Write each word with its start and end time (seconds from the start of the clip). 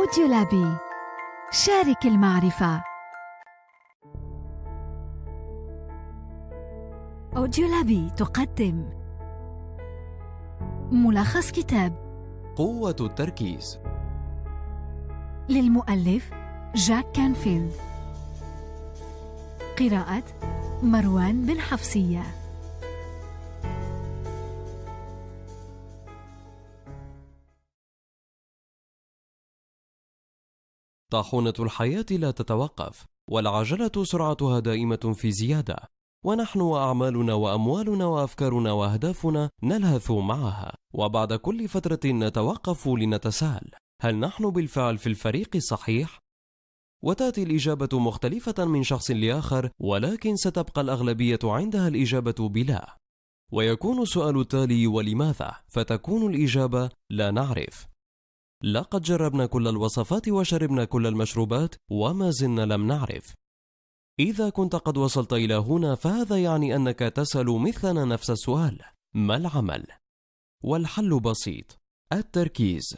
أوديولابي 0.00 0.76
شارك 1.50 2.06
المعرفة. 2.06 2.82
أوديولابي 7.36 8.10
تقدم. 8.10 8.84
ملخص 10.92 11.50
كتاب. 11.50 11.92
قوة 12.56 12.96
التركيز. 13.00 13.78
للمؤلف 15.48 16.30
جاك 16.74 17.12
كانفيلد. 17.12 17.72
قراءة 19.78 20.24
مروان 20.82 21.46
بن 21.46 21.60
حفصية. 21.60 22.22
طاحونة 31.10 31.54
الحياة 31.58 32.06
لا 32.10 32.30
تتوقف 32.30 33.04
والعجلة 33.30 34.04
سرعتها 34.04 34.60
دائمة 34.60 35.14
في 35.14 35.32
زيادة 35.32 35.76
ونحن 36.24 36.60
وأعمالنا 36.60 37.34
وأموالنا 37.34 38.06
وأفكارنا 38.06 38.72
وأهدافنا 38.72 39.50
نلهث 39.62 40.10
معها 40.10 40.74
وبعد 40.94 41.34
كل 41.34 41.68
فترة 41.68 42.00
نتوقف 42.06 42.88
لنتساءل 42.88 43.70
هل 44.02 44.16
نحن 44.16 44.50
بالفعل 44.50 44.98
في 44.98 45.06
الفريق 45.06 45.48
الصحيح؟ 45.54 46.18
وتأتي 47.04 47.42
الإجابة 47.42 47.98
مختلفة 47.98 48.64
من 48.64 48.82
شخص 48.82 49.10
لآخر 49.10 49.70
ولكن 49.78 50.36
ستبقى 50.36 50.80
الأغلبية 50.80 51.38
عندها 51.44 51.88
الإجابة 51.88 52.48
بلا 52.48 52.96
ويكون 53.52 54.02
السؤال 54.02 54.40
التالي 54.40 54.86
ولماذا؟ 54.86 55.56
فتكون 55.68 56.34
الإجابة 56.34 56.90
لا 57.10 57.30
نعرف 57.30 57.89
لقد 58.64 59.02
جربنا 59.02 59.46
كل 59.46 59.68
الوصفات 59.68 60.28
وشربنا 60.28 60.84
كل 60.84 61.06
المشروبات 61.06 61.74
وما 61.90 62.30
زلنا 62.30 62.62
لم 62.62 62.86
نعرف 62.86 63.34
إذا 64.20 64.50
كنت 64.50 64.76
قد 64.76 64.96
وصلت 64.96 65.32
إلى 65.32 65.54
هنا 65.54 65.94
فهذا 65.94 66.42
يعني 66.42 66.76
أنك 66.76 66.98
تسأل 66.98 67.46
مثلنا 67.46 68.04
نفس 68.04 68.30
السؤال 68.30 68.78
ما 69.14 69.36
العمل؟ 69.36 69.86
والحل 70.64 71.20
بسيط 71.20 71.78
التركيز 72.12 72.96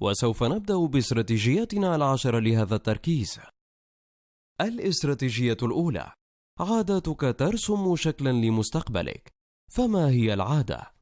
وسوف 0.00 0.42
نبدأ 0.42 0.76
باستراتيجيتنا 0.86 1.96
العشرة 1.96 2.38
لهذا 2.38 2.76
التركيز 2.76 3.40
الاستراتيجية 4.60 5.56
الأولى 5.62 6.12
عاداتك 6.60 7.36
ترسم 7.38 7.96
شكلا 7.96 8.32
لمستقبلك 8.32 9.32
فما 9.72 10.08
هي 10.08 10.34
العادة؟ 10.34 10.93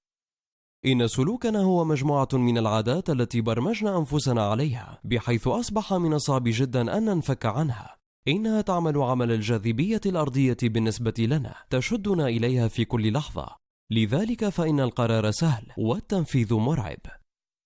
إن 0.87 1.09
سلوكنا 1.09 1.59
هو 1.59 1.85
مجموعة 1.85 2.29
من 2.33 2.59
العادات 2.59 3.11
التي 3.11 3.41
برمجنا 3.41 3.99
أنفسنا 3.99 4.43
عليها 4.43 5.01
بحيث 5.05 5.49
أصبح 5.49 5.95
من 5.95 6.13
الصعب 6.13 6.43
جدا 6.47 6.99
أن 6.99 7.05
ننفك 7.05 7.47
عنها. 7.47 7.97
إنها 8.29 8.61
تعمل 8.61 8.99
عمل 8.99 9.33
الجاذبية 9.33 10.01
الأرضية 10.07 10.57
بالنسبة 10.63 11.15
لنا 11.19 11.55
تشدنا 11.71 12.27
إليها 12.27 12.69
في 12.69 12.85
كل 12.85 13.13
لحظة. 13.13 13.57
لذلك 13.93 14.49
فإن 14.49 14.81
القرار 14.81 15.31
سهل 15.31 15.67
والتنفيذ 15.79 16.55
مرعب. 16.55 17.01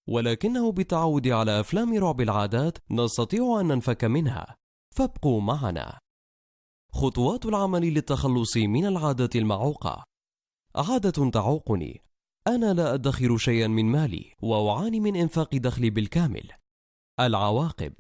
ولكنه 0.09 0.73
بالتعود 0.73 1.29
على 1.29 1.61
أفلام 1.61 1.99
رعب 1.99 2.21
العادات 2.21 2.79
نستطيع 2.91 3.61
أن 3.61 3.69
ننفك 3.69 4.05
منها. 4.05 4.57
فابقوا 4.95 5.41
معنا. 5.41 5.99
خطوات 6.93 7.47
العمل 7.47 7.95
للتخلص 7.95 8.57
من 8.57 8.87
العادات 8.87 9.37
المعوقة. 9.37 10.05
عادة 10.77 11.31
تعوقني. 11.31 12.06
أنا 12.49 12.75
لا 12.75 12.95
أدخر 12.95 13.37
شيئا 13.37 13.67
من 13.67 13.85
مالي 13.85 14.33
وأعاني 14.43 15.01
من 15.01 15.17
إنفاق 15.17 15.57
دخلي 15.57 15.91
بالكامل. 15.91 16.53
العواقب. 17.21 17.93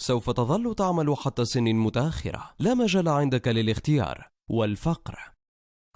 سوف 0.00 0.30
تظل 0.30 0.74
تعمل 0.74 1.16
حتى 1.16 1.44
سن 1.44 1.64
متأخرة. 1.64 2.54
لا 2.58 2.74
مجال 2.74 3.08
عندك 3.08 3.48
للاختيار. 3.48 4.28
والفقر. 4.50 5.32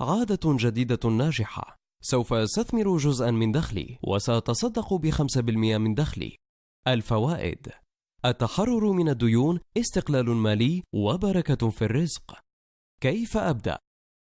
عادة 0.00 0.56
جديدة 0.56 1.10
ناجحة. 1.10 1.76
سوف 2.03 2.32
أستثمر 2.32 2.97
جزءا 2.97 3.31
من 3.31 3.53
دخلي 3.53 3.99
وسأتصدق 4.03 4.94
بخمسة 4.94 5.41
بالمئة 5.41 5.78
من 5.78 5.94
دخلي. 5.94 6.37
الفوائد. 6.88 7.69
التحرر 8.25 8.93
من 8.93 9.09
الديون 9.09 9.60
استقلال 9.76 10.26
مالي 10.26 10.82
وبركة 10.94 11.70
في 11.70 11.82
الرزق. 11.84 12.38
كيف 13.00 13.37
أبدأ؟ 13.37 13.78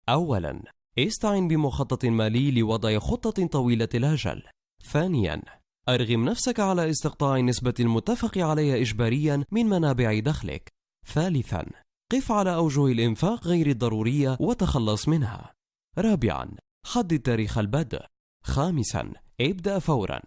أولا 0.10 0.64
استعن 1.00 1.48
بمخطط 1.48 2.06
مالي 2.06 2.52
لوضع 2.52 3.00
خطة 3.00 3.48
طويلة 3.48 3.90
الأجل 3.96 4.44
ثانيا 4.92 5.42
أرغم 5.90 6.26
نفسك 6.26 6.60
على 6.60 6.90
استقطاع 6.90 7.38
النسبة 7.38 7.74
المتفق 7.80 8.38
عليها 8.38 8.76
إجباريا 8.76 9.46
من 9.52 9.66
منابع 9.66 10.20
دخلك. 10.20 10.70
ثالثا 11.14 11.66
قف 12.12 12.32
على 12.32 12.56
أوجه 12.56 12.86
الإنفاق 12.86 13.48
غير 13.48 13.68
الضرورية 13.68 14.38
وتخلص 14.40 15.08
منها. 15.08 15.54
رابعا 15.98 16.52
حدد 16.86 17.20
تاريخ 17.20 17.58
البدء. 17.58 18.02
خامسا 18.44 19.14
ابدأ 19.42 19.80
فورا. 19.80 20.22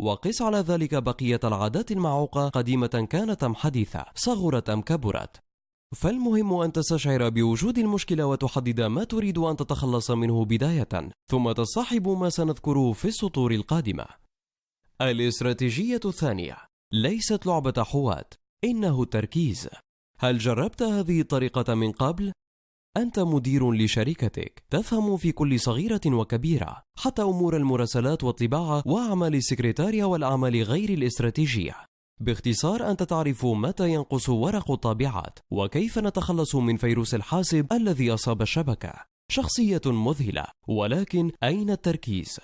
وقس 0.00 0.42
على 0.42 0.58
ذلك 0.58 1.02
بقية 1.02 1.40
العادات 1.44 1.92
المعوقة 1.92 2.48
قديمة 2.48 3.06
كانت 3.10 3.44
أم 3.44 3.54
حديثة 3.54 4.04
صغرت 4.14 4.70
أم 4.70 4.82
كبرت. 4.82 5.40
فالمهم 5.96 6.54
أن 6.54 6.72
تستشعر 6.72 7.28
بوجود 7.28 7.78
المشكلة 7.78 8.26
وتحدد 8.26 8.80
ما 8.80 9.04
تريد 9.04 9.38
أن 9.38 9.56
تتخلص 9.56 10.10
منه 10.10 10.44
بداية 10.44 11.08
ثم 11.30 11.52
تصاحب 11.52 12.08
ما 12.08 12.30
سنذكره 12.30 12.92
في 12.92 13.08
السطور 13.08 13.52
القادمة. 13.52 14.06
الاستراتيجية 15.00 16.00
الثانية 16.04 16.56
ليست 16.92 17.46
لعبة 17.46 17.82
حوات 17.82 18.34
إنه 18.64 19.02
التركيز. 19.02 19.68
هل 20.20 20.38
جربت 20.38 20.82
هذه 20.82 21.20
الطريقة 21.20 21.74
من 21.74 21.92
قبل؟ 21.92 22.32
أنت 22.96 23.18
مدير 23.18 23.72
لشركتك 23.72 24.62
تفهم 24.70 25.16
في 25.16 25.32
كل 25.32 25.60
صغيرة 25.60 26.00
وكبيرة 26.06 26.82
حتى 26.98 27.22
أمور 27.22 27.56
المراسلات 27.56 28.24
والطباعة 28.24 28.82
وأعمال 28.86 29.34
السكرتارية 29.34 30.04
والأعمال 30.04 30.62
غير 30.62 30.90
الاستراتيجية. 30.90 31.76
باختصار 32.20 32.90
أنت 32.90 33.02
تعرف 33.02 33.46
متى 33.46 33.90
ينقص 33.90 34.28
ورق 34.28 34.70
الطابعات 34.70 35.38
وكيف 35.50 35.98
نتخلص 35.98 36.54
من 36.54 36.76
فيروس 36.76 37.14
الحاسب 37.14 37.72
الذي 37.72 38.14
أصاب 38.14 38.42
الشبكة 38.42 38.92
شخصية 39.30 39.80
مذهلة 39.86 40.44
ولكن 40.68 41.30
أين 41.42 41.70
التركيز؟ 41.70 42.40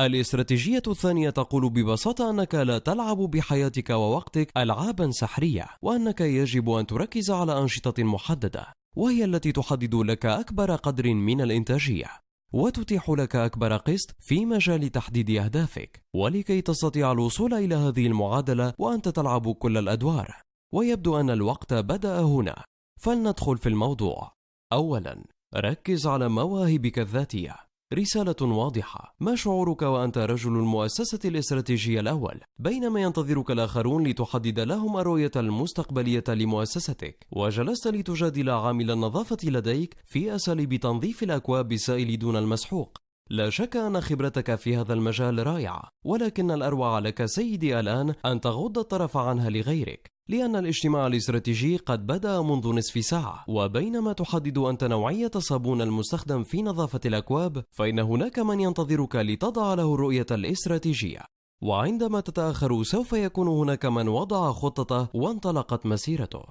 الاستراتيجية 0.00 0.82
الثانية 0.88 1.30
تقول 1.30 1.70
ببساطة 1.70 2.30
أنك 2.30 2.54
لا 2.54 2.78
تلعب 2.78 3.16
بحياتك 3.16 3.90
ووقتك 3.90 4.52
ألعابا 4.56 5.10
سحرية 5.10 5.66
وأنك 5.82 6.20
يجب 6.20 6.70
أن 6.70 6.86
تركز 6.86 7.30
على 7.30 7.58
أنشطة 7.58 8.02
محددة 8.04 8.66
وهي 8.96 9.24
التي 9.24 9.52
تحدد 9.52 9.94
لك 9.94 10.26
أكبر 10.26 10.74
قدر 10.74 11.14
من 11.14 11.40
الإنتاجية 11.40 12.06
وتتيح 12.52 13.10
لك 13.10 13.36
أكبر 13.36 13.76
قسط 13.76 14.14
في 14.20 14.46
مجال 14.46 14.88
تحديد 14.88 15.30
أهدافك. 15.30 16.02
ولكي 16.14 16.60
تستطيع 16.60 17.12
الوصول 17.12 17.54
إلى 17.54 17.74
هذه 17.74 18.06
المعادلة 18.06 18.74
وأنت 18.78 19.08
تلعب 19.08 19.52
كل 19.52 19.78
الأدوار. 19.78 20.36
ويبدو 20.74 21.20
أن 21.20 21.30
الوقت 21.30 21.74
بدأ 21.74 22.20
هنا. 22.20 22.64
فلندخل 23.00 23.58
في 23.58 23.68
الموضوع. 23.68 24.32
أولا 24.72 25.24
ركز 25.56 26.06
على 26.06 26.28
مواهبك 26.28 26.98
الذاتية. 26.98 27.67
رسالة 27.94 28.36
واضحة. 28.42 29.14
ما 29.20 29.34
شعورك 29.34 29.82
وأنت 29.82 30.18
رجل 30.18 30.50
المؤسسة 30.50 31.18
الاستراتيجية 31.24 32.00
الأول؟ 32.00 32.40
بينما 32.58 33.00
ينتظرك 33.00 33.50
الآخرون 33.50 34.06
لتحدد 34.06 34.60
لهم 34.60 34.96
الرؤية 34.96 35.30
المستقبلية 35.36 36.24
لمؤسستك. 36.28 37.26
وجلست 37.32 37.88
لتجادل 37.88 38.50
عامل 38.50 38.90
النظافة 38.90 39.36
لديك 39.44 39.96
في 40.06 40.34
أساليب 40.34 40.74
تنظيف 40.74 41.22
الأكواب 41.22 41.68
بالسائل 41.68 42.18
دون 42.18 42.36
المسحوق. 42.36 42.98
لا 43.30 43.50
شك 43.50 43.76
أن 43.76 44.00
خبرتك 44.00 44.54
في 44.54 44.76
هذا 44.76 44.92
المجال 44.94 45.46
رائعة 45.46 45.88
ولكن 46.04 46.50
الأروع 46.50 46.98
لك 46.98 47.24
سيدي 47.24 47.80
الآن 47.80 48.14
أن 48.26 48.40
تغض 48.40 48.78
الطرف 48.78 49.16
عنها 49.16 49.50
لغيرك 49.50 50.10
لأن 50.28 50.56
الاجتماع 50.56 51.06
الاستراتيجي 51.06 51.76
قد 51.76 52.06
بدأ 52.06 52.42
منذ 52.42 52.68
نصف 52.68 53.04
ساعة 53.04 53.44
وبينما 53.48 54.12
تحدد 54.12 54.58
أنت 54.58 54.84
نوعية 54.84 55.30
الصابون 55.36 55.82
المستخدم 55.82 56.42
في 56.42 56.62
نظافة 56.62 57.00
الأكواب 57.06 57.64
فإن 57.70 57.98
هناك 57.98 58.38
من 58.38 58.60
ينتظرك 58.60 59.16
لتضع 59.16 59.74
له 59.74 59.94
الرؤية 59.94 60.26
الاستراتيجية. 60.30 61.20
وعندما 61.62 62.20
تتأخر 62.20 62.82
سوف 62.82 63.12
يكون 63.12 63.48
هناك 63.48 63.86
من 63.86 64.08
وضع 64.08 64.52
خطته 64.52 65.08
وانطلقت 65.14 65.86
مسيرته. 65.86 66.42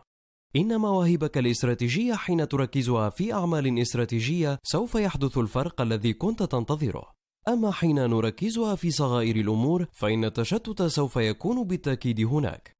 إن 0.55 0.77
مواهبك 0.77 1.37
الاستراتيجية 1.37 2.13
حين 2.13 2.47
تركزها 2.47 3.09
في 3.09 3.33
أعمال 3.33 3.79
استراتيجية 3.79 4.59
سوف 4.63 4.95
يحدث 4.95 5.37
الفرق 5.37 5.81
الذي 5.81 6.13
كنت 6.13 6.43
تنتظره. 6.43 7.13
أما 7.47 7.71
حين 7.71 7.95
نركزها 7.95 8.75
في 8.75 8.91
صغائر 8.91 9.35
الأمور 9.35 9.87
فإن 9.93 10.25
التشتت 10.25 10.83
سوف 10.83 11.15
يكون 11.15 11.63
بالتأكيد 11.63 12.19
هناك. 12.21 12.73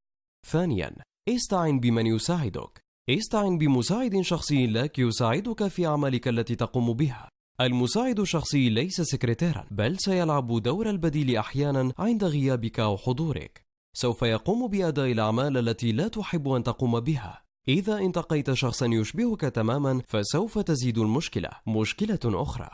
ثانيا 0.48 0.96
استعن 1.30 1.80
بمن 1.80 2.08
يساعدك. 2.08 2.82
استعن 3.10 3.58
بمساعد 3.58 4.22
شخصي 4.22 4.68
لك 4.68 5.00
يساعدك 5.00 5.68
في 5.68 5.88
أعمالك 5.88 6.28
التي 6.28 6.56
تقوم 6.56 6.94
بها. 6.94 7.30
المساعد 7.62 8.20
الشخصي 8.20 8.70
ليس 8.70 9.02
سكرتيرا 9.02 9.68
بل 9.72 10.00
سيلعب 10.00 10.62
دور 10.62 10.90
البديل 10.90 11.38
أحيانا 11.38 11.94
عند 11.98 12.24
غيابك 12.24 12.80
أو 12.80 12.98
حضورك. 12.98 13.62
سوف 13.94 14.22
يقوم 14.22 14.68
بأداء 14.68 15.12
الأعمال 15.12 15.58
التي 15.58 15.92
لا 15.92 16.08
تحب 16.08 16.50
أن 16.50 16.64
تقوم 16.64 17.00
بها. 17.00 17.47
إذا 17.70 17.98
انتقيت 17.98 18.54
شخصا 18.54 18.86
يشبهك 18.86 19.42
تماما 19.42 20.02
فسوف 20.08 20.60
تزيد 20.60 20.98
المشكلة. 20.98 21.50
مشكلة 21.68 22.20
أخرى. 22.26 22.70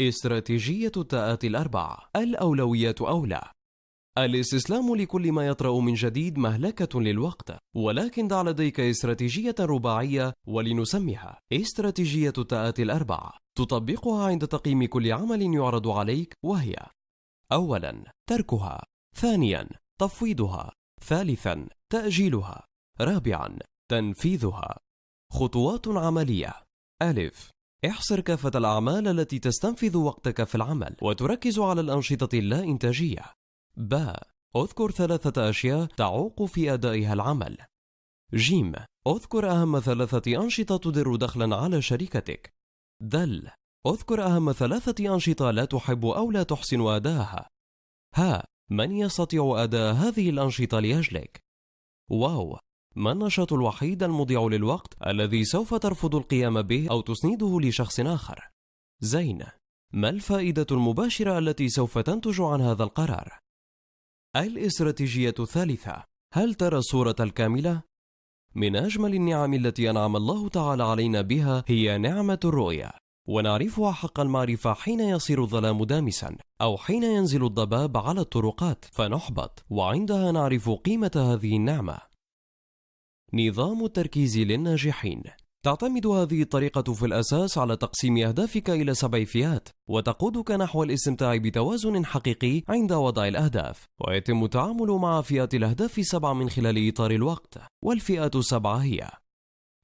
استراتيجية 0.00 0.92
التاءات 0.96 1.44
الأربع 1.44 1.98
الأولويات 2.16 3.00
أولى. 3.00 3.42
الاستسلام 4.18 4.94
لكل 4.96 5.32
ما 5.32 5.46
يطرأ 5.46 5.80
من 5.80 5.94
جديد 5.94 6.38
مهلكة 6.38 7.00
للوقت. 7.00 7.58
ولكن 7.76 8.28
دع 8.28 8.42
لديك 8.42 8.80
استراتيجية 8.80 9.54
رباعية 9.60 10.32
ولنسميها. 10.46 11.38
استراتيجية 11.52 12.32
التاءات 12.38 12.80
الأربع 12.80 13.32
تطبقها 13.58 14.26
عند 14.26 14.46
تقييم 14.46 14.84
كل 14.84 15.12
عمل 15.12 15.54
يعرض 15.54 15.88
عليك 15.88 16.34
وهي 16.44 16.76
أولا 17.52 18.12
تركها. 18.28 18.84
ثانيا 19.16 19.68
تفويضها. 20.00 20.72
ثالثا 21.00 21.68
تأجيلها. 21.92 22.66
رابعا 23.00 23.58
تنفيذها. 23.90 24.78
خطوات 25.32 25.88
عملية. 25.88 26.52
ألف. 27.02 27.50
احصر 27.86 28.20
كافة 28.20 28.50
الأعمال 28.54 29.08
التي 29.08 29.38
تستنفذ 29.38 29.96
وقتك 29.96 30.44
في 30.44 30.54
العمل 30.54 30.96
وتركز 31.02 31.58
على 31.58 31.80
الأنشطة 31.80 32.38
اللا 32.38 32.62
إنتاجية 32.64 33.24
باء 33.76 34.28
اذكر 34.56 34.90
ثلاثة 34.90 35.50
أشياء 35.50 35.86
تعوق 35.86 36.44
في 36.44 36.74
أدائها 36.74 37.12
العمل. 37.12 37.58
جيم 38.34 38.72
اذكر 39.06 39.50
أهم 39.50 39.80
ثلاثة 39.80 40.42
أنشطة 40.42 40.76
تدر 40.76 41.16
دخلا 41.16 41.56
على 41.56 41.82
شركتك. 41.82 42.52
دل 43.02 43.50
اذكر 43.86 44.26
أهم 44.26 44.52
ثلاثة 44.52 45.14
أنشطة 45.14 45.50
لا 45.50 45.64
تحب 45.64 46.06
أو 46.06 46.30
لا 46.30 46.42
تحسن 46.42 46.80
أداءها 46.80 47.48
ها 48.14 48.44
من 48.70 48.92
يستطيع 48.92 49.62
أداء 49.62 49.94
هذه 49.94 50.30
الأنشطة 50.30 50.80
لأجلك؟ 50.80 51.40
واو. 52.10 52.58
ما 52.96 53.12
النشاط 53.12 53.52
الوحيد 53.52 54.02
المضيع 54.02 54.46
للوقت 54.46 54.94
الذي 55.06 55.44
سوف 55.44 55.74
ترفض 55.74 56.14
القيام 56.14 56.62
به 56.62 56.88
أو 56.90 57.00
تسنده 57.00 57.60
لشخص 57.60 58.00
آخر؟ 58.00 58.50
زين 59.00 59.44
ما 59.92 60.08
الفائدة 60.08 60.66
المباشرة 60.70 61.38
التي 61.38 61.68
سوف 61.68 61.98
تنتج 61.98 62.40
عن 62.40 62.60
هذا 62.60 62.84
القرار؟ 62.84 63.38
الاستراتيجية 64.36 65.34
الثالثة 65.38 66.04
هل 66.34 66.54
ترى 66.54 66.78
الصورة 66.78 67.16
الكاملة؟ 67.20 67.82
من 68.54 68.76
أجمل 68.76 69.14
النعم 69.14 69.54
التي 69.54 69.90
أنعم 69.90 70.16
الله 70.16 70.48
تعالى 70.48 70.84
علينا 70.84 71.20
بها 71.20 71.64
هي 71.66 71.98
نعمة 71.98 72.40
الرؤية 72.44 72.90
ونعرفها 73.28 73.92
حق 73.92 74.20
المعرفة 74.20 74.74
حين 74.74 75.00
يصير 75.00 75.42
الظلام 75.42 75.84
دامسا 75.84 76.36
أو 76.60 76.76
حين 76.76 77.02
ينزل 77.02 77.44
الضباب 77.44 77.96
على 77.96 78.20
الطرقات 78.20 78.84
فنحبط 78.92 79.64
وعندها 79.70 80.32
نعرف 80.32 80.70
قيمة 80.70 81.10
هذه 81.16 81.56
النعمة 81.56 82.11
نظام 83.34 83.84
التركيز 83.84 84.38
للناجحين. 84.38 85.22
تعتمد 85.64 86.06
هذه 86.06 86.42
الطريقة 86.42 86.92
في 86.92 87.06
الأساس 87.06 87.58
على 87.58 87.76
تقسيم 87.76 88.18
أهدافك 88.18 88.70
إلى 88.70 88.94
سبع 88.94 89.24
فئات 89.24 89.68
وتقودك 89.88 90.50
نحو 90.50 90.82
الاستمتاع 90.82 91.36
بتوازن 91.36 92.06
حقيقي 92.06 92.62
عند 92.68 92.92
وضع 92.92 93.28
الأهداف. 93.28 93.86
ويتم 94.00 94.44
التعامل 94.44 94.90
مع 94.90 95.20
فئات 95.20 95.54
الأهداف 95.54 95.98
السبع 95.98 96.32
من 96.32 96.50
خلال 96.50 96.88
إطار 96.88 97.10
الوقت 97.10 97.58
والفئات 97.84 98.36
السبعة 98.36 98.76
هي 98.76 99.10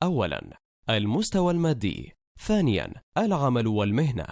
أولا 0.03 0.59
المستوى 0.91 1.53
المادي. 1.53 2.13
ثانيا 2.47 2.93
العمل 3.19 3.67
والمهنة. 3.67 4.27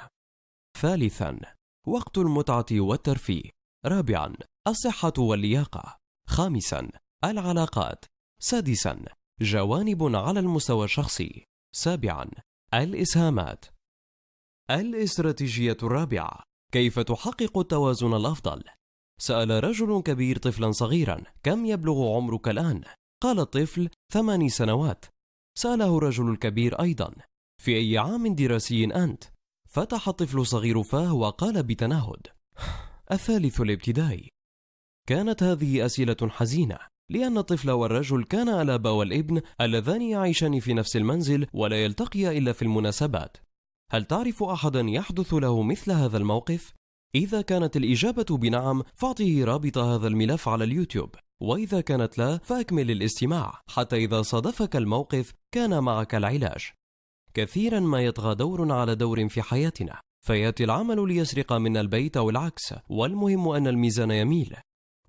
ثالثا 0.81 1.39
وقت 1.87 2.19
المتعة 2.19 2.67
والترفيه. 2.73 3.51
رابعا 3.87 4.35
الصحة 4.69 5.13
واللياقة. 5.19 5.97
خامسا 6.29 6.89
العلاقات. 7.25 8.05
سادسا 8.49 9.05
جوانب 9.41 10.17
على 10.17 10.41
المستوى 10.41 10.85
الشخصي 10.85 11.45
سابعا 11.75 12.27
الإسهامات 12.75 13.65
الاستراتيجية 14.71 15.77
الرابعة 15.83 16.43
كيف 16.73 16.99
تحقق 16.99 17.59
التوازن 17.59 18.15
الأفضل؟ 18.15 18.65
سأل 19.21 19.65
رجل 19.65 20.03
كبير 20.03 20.39
طفلا 20.39 20.71
صغيرا 20.73 21.23
كم 21.43 21.67
يبلغ 21.67 22.17
عمرك 22.17 22.49
الآن؟ 22.49 22.85
قال 23.23 23.41
الطفل 23.41 23.89
ثماني 24.13 24.49
سنوات 24.49 25.05
سأله 25.59 25.99
الرجل 25.99 26.31
الكبير 26.31 26.81
أيضا 26.81 27.15
في 27.63 27.77
أي 27.77 27.99
عام 27.99 28.35
دراسي 28.35 28.85
أنت؟ 28.85 29.25
فتح 29.69 30.09
الطفل 30.09 30.39
الصغير 30.39 30.83
فاه 30.83 31.15
وقال 31.15 31.63
بتنهد 31.63 32.27
الثالث 33.13 33.61
الابتدائي 33.61 34.29
كانت 35.09 35.43
هذه 35.43 35.87
أسئلة 35.87 36.29
حزينة 36.29 36.79
لأن 37.11 37.39
الطفل 37.39 37.71
والرجل 37.71 38.25
كانا 38.25 38.63
الأب 38.63 38.87
والابن 38.87 39.41
اللذان 39.61 40.03
يعيشان 40.03 40.61
في 40.61 40.75
نفس 40.75 40.97
المنزل 40.97 41.47
ولا 41.53 41.85
يلتقيا 41.85 42.33
إلا 42.33 42.53
في 42.53 42.63
المناسبات. 42.63 43.37
هل 43.93 44.05
تعرف 44.05 44.43
أحدا 44.43 44.81
يحدث 44.81 45.35
له 45.35 45.63
مثل 45.63 45.93
هذا 45.93 46.19
الموقف؟ 46.19 46.73
إذا 47.15 47.41
كانت 47.41 47.77
الإجابة 47.77 48.37
بنعم 48.37 48.83
فاعطه 48.95 49.45
رابط 49.45 49.79
هذا 49.79 50.09
الملف 50.09 50.49
على 50.49 50.65
اليوتيوب. 50.65 51.15
وإذا 51.43 51.81
كانت 51.81 52.19
لا 52.19 52.39
فأكمل 52.39 52.91
الاستماع. 52.91 53.61
حتى 53.69 53.97
إذا 53.97 54.23
صادفك 54.23 54.77
الموقف 54.77 55.33
كان 55.55 55.79
معك 55.83 56.15
العلاج. 56.15 56.71
كثيرا 57.35 57.81
ما 57.81 58.01
يطغى 58.01 58.35
دور 58.35 58.73
على 58.73 58.95
دور 58.95 59.29
في 59.29 59.43
حياتنا. 59.43 60.01
فيأتي 60.27 60.65
العمل 60.65 61.09
ليسرق 61.09 61.53
منا 61.53 61.81
البيت 61.81 62.17
أو 62.17 62.31
العكس. 62.31 62.75
والمهم 62.89 63.49
أن 63.49 63.67
الميزان 63.67 64.11
يميل. 64.11 64.57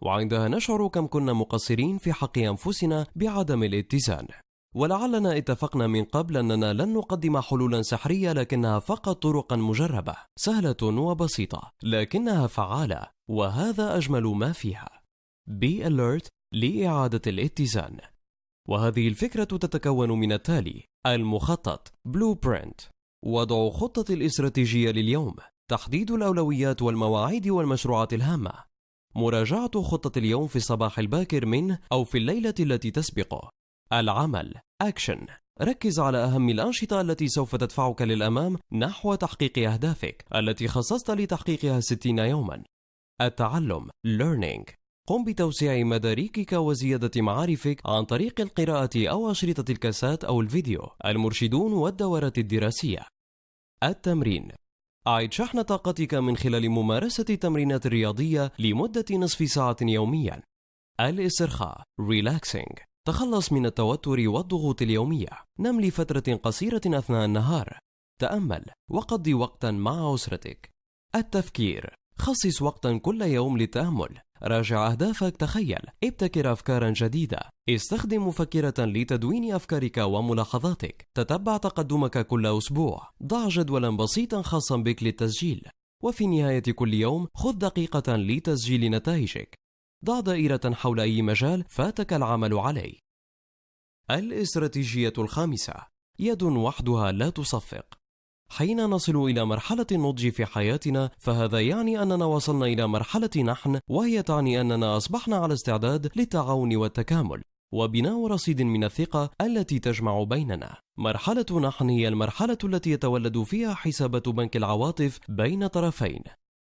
وعندها 0.01 0.47
نشعر 0.47 0.87
كم 0.87 1.07
كنا 1.07 1.33
مقصرين 1.33 1.97
في 1.97 2.13
حق 2.13 2.37
أنفسنا 2.37 3.07
بعدم 3.15 3.63
الاتزان. 3.63 4.27
ولعلنا 4.75 5.37
اتفقنا 5.37 5.87
من 5.87 6.03
قبل 6.03 6.37
أننا 6.37 6.73
لن 6.73 6.93
نقدم 6.93 7.39
حلولا 7.39 7.81
سحرية 7.81 8.33
لكنها 8.33 8.79
فقط 8.79 9.21
طرقا 9.21 9.55
مجربة 9.55 10.15
سهلة 10.39 10.83
وبسيطة 10.83 11.71
لكنها 11.83 12.47
فعالة 12.47 13.07
وهذا 13.29 13.97
أجمل 13.97 14.23
ما 14.23 14.51
فيها. 14.51 14.89
B-ALERT 15.49 16.27
لإعادة 16.53 17.21
الاتزان. 17.27 17.97
وهذه 18.69 19.07
الفكرة 19.07 19.43
تتكون 19.43 20.11
من 20.11 20.31
التالي 20.31 20.83
المخطط 21.07 21.93
blueprint 22.05 22.81
وضع 23.25 23.69
خطة 23.69 24.13
الاستراتيجية 24.13 24.91
لليوم 24.91 25.35
تحديد 25.71 26.11
الأولويات 26.11 26.81
والمواعيد 26.81 27.47
والمشروعات 27.47 28.13
الهامة. 28.13 28.51
مراجعة 29.15 29.81
خطة 29.81 30.19
اليوم 30.19 30.47
في 30.47 30.55
الصباح 30.55 30.99
الباكر 30.99 31.45
منه 31.45 31.79
أو 31.91 32.03
في 32.03 32.17
الليلة 32.17 32.53
التي 32.59 32.91
تسبقه 32.91 33.49
العمل. 33.93 34.53
أكشن 34.81 35.27
ركز 35.61 35.99
على 35.99 36.17
أهم 36.17 36.49
الأنشطة 36.49 37.01
التي 37.01 37.27
سوف 37.27 37.55
تدفعك 37.55 38.01
للأمام 38.01 38.57
نحو 38.71 39.15
تحقيق 39.15 39.71
أهدافك 39.71 40.25
التي 40.35 40.67
خصصت 40.67 41.11
لتحقيقها 41.11 41.79
60 41.79 42.19
يوما. 42.19 42.63
التعلم. 43.21 43.89
Learning. 44.07 44.71
قم 45.07 45.23
بتوسيع 45.23 45.83
مداركك 45.83 46.53
وزيادة 46.53 47.21
معارفك 47.21 47.81
عن 47.85 48.03
طريق 48.03 48.41
القراءة 48.41 48.89
أو 49.09 49.31
أشرطة 49.31 49.71
الكاسات 49.71 50.23
أو 50.23 50.41
الفيديو. 50.41 50.81
المرشدون 51.05 51.73
والدورات 51.73 52.37
الدراسية. 52.37 53.05
التمرين. 53.83 54.51
أعد 55.07 55.33
شحن 55.33 55.61
طاقتك 55.61 56.13
من 56.13 56.37
خلال 56.37 56.69
ممارسة 56.69 57.25
التمرينات 57.29 57.85
الرياضية 57.85 58.51
لمدة 58.59 59.05
نصف 59.11 59.49
ساعة 59.49 59.75
يوميا. 59.81 60.41
الاسترخاء 60.99 61.83
relaxing 62.01 62.83
تخلص 63.07 63.51
من 63.51 63.65
التوتر 63.65 64.29
والضغوط 64.29 64.81
اليومية. 64.81 65.29
نم 65.59 65.81
لفترة 65.81 66.35
قصيرة 66.35 66.81
أثناء 66.87 67.25
النهار. 67.25 67.79
تأمل 68.21 68.65
وقضي 68.91 69.33
وقتا 69.33 69.71
مع 69.71 70.13
أسرتك. 70.13 70.69
التفكير 71.15 71.95
خصص 72.17 72.61
وقتا 72.61 72.97
كل 72.97 73.21
يوم 73.21 73.57
للتأمل. 73.57 74.19
راجع 74.43 74.91
أهدافك 74.91 75.37
تخيل. 75.37 75.81
ابتكر 76.03 76.51
أفكارا 76.51 76.89
جديدة. 76.89 77.39
استخدم 77.69 78.27
مفكرة 78.27 78.85
لتدوين 78.85 79.53
أفكارك 79.53 79.97
وملاحظاتك. 79.97 81.07
تتبع 81.13 81.57
تقدمك 81.57 82.27
كل 82.27 82.45
أسبوع. 82.45 83.09
ضع 83.23 83.47
جدولا 83.47 83.89
بسيطا 83.89 84.41
خاصا 84.41 84.77
بك 84.77 85.03
للتسجيل. 85.03 85.67
وفي 86.03 86.27
نهاية 86.27 86.63
كل 86.75 86.93
يوم 86.93 87.27
خذ 87.35 87.53
دقيقة 87.53 88.15
لتسجيل 88.15 88.91
نتائجك. 88.91 89.55
ضع 90.05 90.19
دائرة 90.19 90.73
حول 90.73 90.99
أي 90.99 91.21
مجال 91.21 91.65
فاتك 91.69 92.13
العمل 92.13 92.53
عليه. 92.53 92.99
الاستراتيجية 94.11 95.13
الخامسة. 95.17 95.73
يد 96.19 96.43
وحدها 96.43 97.11
لا 97.11 97.29
تصفق. 97.29 97.96
حين 98.49 98.85
نصل 98.85 99.15
إلى 99.15 99.45
مرحلة 99.45 99.85
النضج 99.91 100.29
في 100.29 100.45
حياتنا 100.45 101.09
فهذا 101.17 101.59
يعني 101.59 102.01
أننا 102.01 102.25
وصلنا 102.25 102.65
إلى 102.65 102.87
مرحلة 102.87 103.29
نحن 103.37 103.79
وهي 103.87 104.23
تعني 104.23 104.61
أننا 104.61 104.97
أصبحنا 104.97 105.35
على 105.35 105.53
استعداد 105.53 106.11
للتعاون 106.15 106.75
والتكامل 106.75 107.41
وبناء 107.73 108.27
رصيد 108.27 108.61
من 108.61 108.83
الثقة 108.83 109.29
التي 109.41 109.79
تجمع 109.79 110.23
بيننا. 110.23 110.77
مرحلة 110.97 111.59
نحن 111.61 111.89
هي 111.89 112.07
المرحلة 112.07 112.57
التي 112.63 112.91
يتولد 112.91 113.43
فيها 113.43 113.73
حسابة 113.73 114.31
بنك 114.31 114.57
العواطف 114.57 115.19
بين 115.29 115.67
طرفين. 115.67 116.21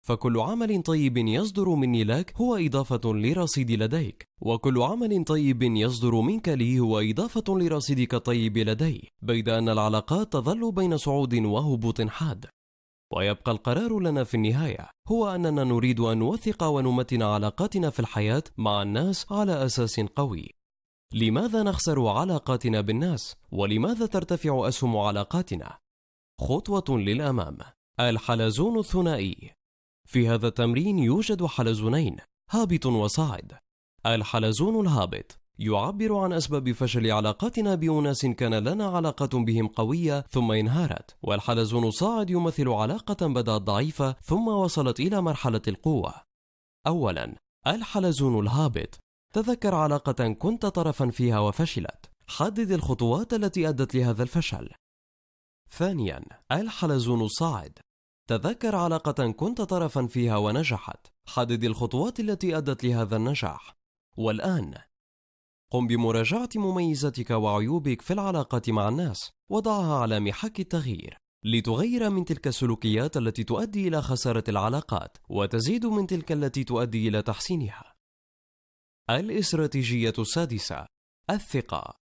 فكل 0.07 0.41
عمل 0.41 0.83
طيب 0.83 1.17
يصدر 1.17 1.69
مني 1.69 2.05
لك 2.05 2.37
هو 2.37 2.57
إضافة 2.57 3.01
لرصيدي 3.05 3.77
لديك. 3.77 4.29
وكل 4.41 4.83
عمل 4.83 5.25
طيب 5.25 5.63
يصدر 5.63 6.21
منك 6.21 6.49
لي 6.49 6.79
هو 6.79 7.01
إضافة 7.01 7.45
لرصيدك 7.49 8.15
الطيب 8.15 8.59
لدي 8.59 9.13
بيد 9.23 9.49
أن 9.49 9.69
العلاقات 9.69 10.33
تظل 10.33 10.73
بين 10.73 10.97
صعود 10.97 11.35
وهبوط 11.35 12.03
حاد. 12.03 12.47
ويبقى 13.13 13.53
القرار 13.53 14.01
لنا 14.01 14.25
في 14.25 14.35
النهاية. 14.35 14.91
هو 15.09 15.35
أننا 15.35 15.65
نريد 15.65 16.01
أن 16.01 16.19
نوثق 16.19 16.63
ونمتن 16.63 17.23
علاقاتنا 17.23 17.91
في 17.91 18.01
الحياة 18.01 18.43
مع 18.59 18.83
الناس 18.83 19.27
على 19.33 19.65
أساس 19.65 20.01
قوي. 20.01 20.55
لماذا 21.15 21.63
نخسر 21.63 22.09
علاقاتنا 22.09 22.81
بالناس؟ 22.81 23.37
ولماذا 23.53 24.07
ترتفع 24.07 24.69
أسهم 24.69 24.97
علاقاتنا؟ 24.97 25.79
خطوة 26.41 26.99
للأمام. 26.99 27.59
الحلزون 28.01 28.79
الثنائي. 28.79 29.60
في 30.11 30.29
هذا 30.29 30.49
التمرين 30.49 30.99
يوجد 30.99 31.47
حلزونين 31.47 32.17
هابط 32.51 32.87
وصاعد. 32.87 33.53
الحلزون 34.07 34.87
الهابط 34.87 35.39
يعبر 35.59 36.17
عن 36.17 36.33
أسباب 36.33 36.73
فشل 36.73 37.11
علاقاتنا 37.11 37.75
بأناس 37.75 38.27
كان 38.27 38.55
لنا 38.55 38.87
علاقة 38.87 39.45
بهم 39.45 39.69
قوية 39.69 40.21
ثم 40.21 40.53
انهارت 40.53 41.17
والحلزون 41.23 41.85
الصاعد 41.85 42.31
يمثل 42.31 42.69
علاقة 42.69 43.27
بدأت 43.27 43.63
ضعيفة 43.63 44.13
ثم 44.23 44.49
وصلت 44.49 45.01
إلى 45.01 45.21
مرحلة 45.21 45.63
القوة. 45.69 46.15
أولا 46.87 47.37
الحلزون 47.67 48.43
الهابط 48.47 48.99
تذكر 49.35 49.75
علاقة 49.75 50.29
كنت 50.33 50.67
طرفا 50.67 51.11
فيها 51.11 51.39
وفشلت. 51.39 52.11
حدد 52.29 52.71
الخطوات 52.73 53.35
التي 53.35 53.69
أدت 53.69 53.95
لهذا 53.95 54.23
الفشل. 54.23 54.71
ثانيا 55.71 56.23
الحلزون 56.53 57.21
الصاعد 57.21 57.79
تذكر 58.31 58.77
علاقة 58.77 59.31
كنت 59.31 59.61
طرفا 59.61 60.07
فيها 60.07 60.37
ونجحت. 60.37 61.07
حدد 61.27 61.65
الخطوات 61.65 62.21
التي 62.21 62.57
أدت 62.57 62.85
لهذا 62.85 63.17
النجاح. 63.17 63.77
والآن 64.17 64.75
قم 65.73 65.87
بمراجعة 65.87 66.49
مميزاتك 66.57 67.31
وعيوبك 67.31 68.03
في 68.03 68.13
العلاقات 68.13 68.71
مع 68.71 68.89
الناس 68.89 69.31
وضعها 69.51 69.99
على 69.99 70.21
محك 70.21 70.61
التغيير. 70.61 71.17
لتغير 71.45 72.11
من 72.11 72.25
تلك 72.25 72.47
السلوكيات 72.47 73.17
التي 73.17 73.45
تؤدي 73.45 73.89
إلى 73.89 74.03
خسارة 74.03 74.45
العلاقات 74.49 75.19
وتزيد 75.29 75.87
من 75.87 76.07
تلك 76.07 76.33
التي 76.33 76.65
تؤدي 76.65 77.09
إلى 77.09 77.23
تحسينها. 77.23 77.95
الاستراتيجية 79.11 80.15
السادسة 80.19 80.87
الثقة. 81.31 82.01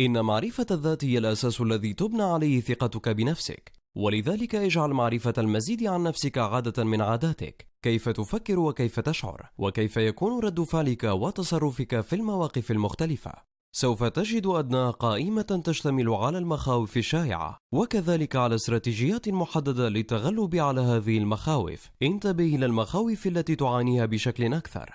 إن 0.00 0.20
معرفة 0.24 0.66
الذات 0.70 1.04
هي 1.04 1.18
الأساس 1.18 1.60
الذي 1.60 1.94
تبنى 1.94 2.22
عليه 2.22 2.60
ثقتك 2.60 3.08
بنفسك. 3.08 3.79
ولذلك 3.96 4.54
اجعل 4.54 4.90
معرفة 4.90 5.34
المزيد 5.38 5.86
عن 5.86 6.02
نفسك 6.02 6.38
عادة 6.38 6.84
من 6.84 7.00
عاداتك. 7.00 7.68
كيف 7.82 8.08
تفكر 8.08 8.58
وكيف 8.58 9.00
تشعر؟ 9.00 9.50
وكيف 9.58 9.96
يكون 9.96 10.44
رد 10.44 10.60
فعلك 10.60 11.04
وتصرفك 11.04 12.00
في 12.00 12.16
المواقف 12.16 12.70
المختلفة؟ 12.70 13.32
سوف 13.72 14.04
تجد 14.04 14.46
أدنى 14.46 14.90
قائمة 14.90 15.62
تشتمل 15.64 16.08
على 16.08 16.38
المخاوف 16.38 16.96
الشائعة. 16.96 17.58
وكذلك 17.74 18.36
على 18.36 18.54
استراتيجيات 18.54 19.28
محددة 19.28 19.88
للتغلب 19.88 20.56
على 20.56 20.80
هذه 20.80 21.18
المخاوف. 21.18 21.90
انتبه 22.02 22.54
إلى 22.54 22.66
المخاوف 22.66 23.26
التي 23.26 23.56
تعانيها 23.56 24.06
بشكل 24.06 24.54
أكثر. 24.54 24.90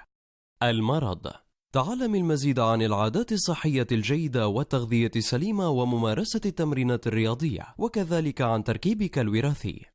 المرض. 0.63 1.44
تعلم 1.75 2.15
المزيد 2.15 2.59
عن 2.59 2.81
العادات 2.81 3.31
الصحية 3.31 3.87
الجيدة 3.91 4.47
والتغذية 4.47 5.11
السليمة 5.15 5.69
وممارسة 5.69 6.41
التمرينات 6.45 7.07
الرياضية 7.07 7.63
وكذلك 7.77 8.41
عن 8.41 8.63
تركيبك 8.63 9.19
الوراثي. 9.19 9.85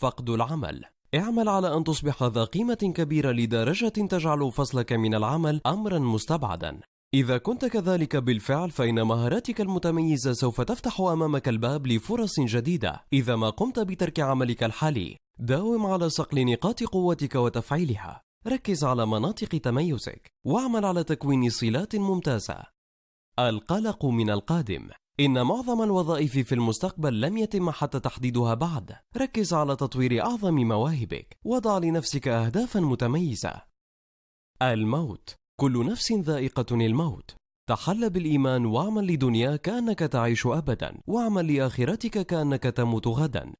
فقد 0.00 0.30
العمل 0.30 0.84
اعمل 1.14 1.48
على 1.48 1.76
أن 1.76 1.84
تصبح 1.84 2.22
ذا 2.22 2.44
قيمة 2.44 2.92
كبيرة 2.94 3.32
لدرجة 3.32 3.88
تجعل 3.88 4.52
فصلك 4.52 4.92
من 4.92 5.14
العمل 5.14 5.60
أمرا 5.66 5.98
مستبعدا. 5.98 6.80
إذا 7.14 7.38
كنت 7.38 7.64
كذلك 7.64 8.16
بالفعل 8.16 8.70
فإن 8.70 9.02
مهاراتك 9.02 9.60
المتميزة 9.60 10.32
سوف 10.32 10.60
تفتح 10.60 11.00
أمامك 11.00 11.48
الباب 11.48 11.86
لفرص 11.86 12.40
جديدة 12.40 13.04
إذا 13.12 13.36
ما 13.36 13.50
قمت 13.50 13.78
بترك 13.78 14.20
عملك 14.20 14.64
الحالي. 14.64 15.16
داوم 15.38 15.86
على 15.86 16.08
صقل 16.08 16.44
نقاط 16.52 16.82
قوتك 16.82 17.34
وتفعيلها 17.34 18.25
ركز 18.48 18.84
على 18.84 19.06
مناطق 19.06 19.48
تميزك 19.48 20.30
واعمل 20.46 20.84
على 20.84 21.04
تكوين 21.04 21.50
صلات 21.50 21.96
ممتازة. 21.96 22.62
القلق 23.38 24.06
من 24.06 24.30
القادم. 24.30 24.90
إن 25.20 25.42
معظم 25.42 25.82
الوظائف 25.82 26.38
في 26.38 26.54
المستقبل 26.54 27.20
لم 27.20 27.36
يتم 27.36 27.70
حتى 27.70 28.00
تحديدها 28.00 28.54
بعد. 28.54 28.96
ركز 29.16 29.54
على 29.54 29.76
تطوير 29.76 30.22
أعظم 30.22 30.54
مواهبك. 30.54 31.36
وضع 31.44 31.78
لنفسك 31.78 32.28
أهدافا 32.28 32.80
متميزة. 32.80 33.62
الموت. 34.62 35.34
كل 35.60 35.86
نفس 35.86 36.12
ذائقة 36.12 36.74
الموت. 36.74 37.36
تحل 37.68 38.10
بالإيمان 38.10 38.66
واعمل 38.66 39.06
لدنياك 39.06 39.60
كأنك 39.60 39.98
تعيش 39.98 40.46
أبدا. 40.46 41.00
واعمل 41.06 41.54
لآخرتك 41.54 42.26
كأنك 42.26 42.62
تموت 42.62 43.08
غدا. 43.08 43.52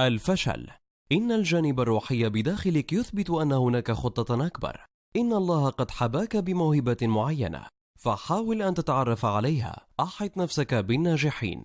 الفشل. 0.00 0.70
إن 1.12 1.32
الجانب 1.32 1.80
الروحي 1.80 2.28
بداخلك 2.28 2.92
يثبت 2.92 3.30
أن 3.30 3.52
هناك 3.52 3.92
خطة 3.92 4.46
أكبر. 4.46 4.84
إن 5.16 5.32
الله 5.32 5.70
قد 5.70 5.90
حباك 5.90 6.36
بموهبة 6.36 6.96
معينة 7.02 7.66
فحاول 7.98 8.62
أن 8.62 8.74
تتعرف 8.74 9.24
عليها. 9.24 9.86
أحط 10.00 10.36
نفسك 10.36 10.74
بالناجحين. 10.74 11.64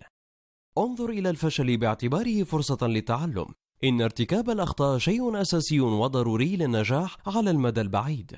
انظر 0.77 1.09
إلى 1.09 1.29
الفشل 1.29 1.77
باعتباره 1.77 2.43
فرصة 2.43 2.87
للتعلم. 2.87 3.45
إن 3.83 4.01
ارتكاب 4.01 4.49
الأخطاء 4.49 4.97
شيء 4.97 5.41
أساسي 5.41 5.79
وضروري 5.79 6.55
للنجاح 6.55 7.17
على 7.27 7.49
المدى 7.49 7.81
البعيد. 7.81 8.37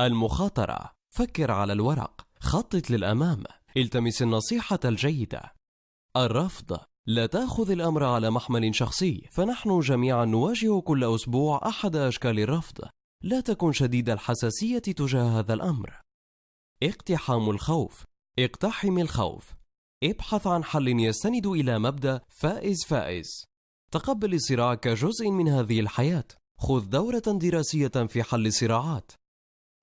المخاطرة. 0.00 0.90
فكر 1.14 1.50
على 1.50 1.72
الورق. 1.72 2.26
خطط 2.40 2.90
للأمام. 2.90 3.44
التمس 3.76 4.22
النصيحة 4.22 4.80
الجيدة. 4.84 5.52
الرفض. 6.16 6.78
لا 7.06 7.26
تأخذ 7.26 7.70
الأمر 7.70 8.04
على 8.04 8.30
محمل 8.30 8.74
شخصي 8.74 9.28
فنحن 9.30 9.80
جميعا 9.80 10.24
نواجه 10.24 10.80
كل 10.80 11.04
أسبوع 11.04 11.68
أحد 11.68 11.96
أشكال 11.96 12.40
الرفض. 12.40 12.88
لا 13.22 13.40
تكن 13.40 13.72
شديد 13.72 14.10
الحساسية 14.10 14.78
تجاه 14.78 15.38
هذا 15.38 15.54
الأمر. 15.54 16.00
اقتحام 16.82 17.50
الخوف. 17.50 18.04
اقتحم 18.38 18.98
الخوف. 18.98 19.52
ابحث 20.04 20.46
عن 20.46 20.64
حل 20.64 20.88
يستند 20.88 21.46
إلى 21.46 21.78
مبدأ 21.78 22.20
فائز 22.28 22.84
فائز. 22.88 23.44
تقبل 23.92 24.34
الصراع 24.34 24.74
كجزء 24.74 25.30
من 25.30 25.48
هذه 25.48 25.80
الحياة. 25.80 26.24
خذ 26.58 26.84
دورة 26.84 27.22
دراسية 27.26 28.06
في 28.08 28.22
حل 28.22 28.46
الصراعات 28.46 29.12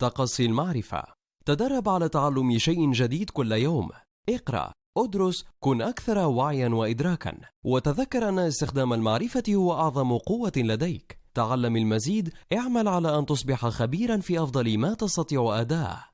تقصي 0.01 0.45
المعرفة. 0.45 1.03
تدرب 1.45 1.89
على 1.89 2.09
تعلم 2.09 2.57
شيء 2.57 2.91
جديد 2.91 3.29
كل 3.29 3.51
يوم. 3.51 3.89
اقرأ. 4.29 4.71
أدرس 5.03 5.45
كن 5.59 5.81
أكثر 5.81 6.17
وعيا 6.17 6.69
وإدراكا 6.69 7.37
وتذكر 7.63 8.29
أن 8.29 8.39
استخدام 8.39 8.93
المعرفة 8.93 9.43
هو 9.49 9.73
أعظم 9.73 10.17
قوة 10.17 10.51
لديك. 10.57 11.19
تعلم 11.33 11.77
المزيد 11.77 12.33
اعمل 12.53 12.87
على 12.87 13.19
أن 13.19 13.25
تصبح 13.25 13.65
خبيرا 13.65 14.17
في 14.17 14.43
أفضل 14.43 14.77
ما 14.77 14.93
تستطيع 14.93 15.61
أداءه. 15.61 16.05